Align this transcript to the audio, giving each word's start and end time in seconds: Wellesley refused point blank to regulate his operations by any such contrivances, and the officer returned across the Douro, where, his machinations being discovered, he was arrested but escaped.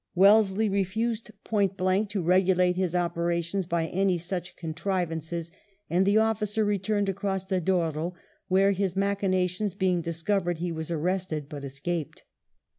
Wellesley 0.15 0.67
refused 0.67 1.29
point 1.43 1.77
blank 1.77 2.09
to 2.09 2.23
regulate 2.23 2.75
his 2.75 2.95
operations 2.95 3.67
by 3.67 3.85
any 3.85 4.17
such 4.17 4.55
contrivances, 4.55 5.51
and 5.91 6.07
the 6.07 6.17
officer 6.17 6.65
returned 6.65 7.07
across 7.07 7.45
the 7.45 7.61
Douro, 7.61 8.15
where, 8.47 8.71
his 8.71 8.95
machinations 8.95 9.75
being 9.75 10.01
discovered, 10.01 10.57
he 10.57 10.71
was 10.71 10.89
arrested 10.89 11.47
but 11.47 11.63
escaped. 11.63 12.23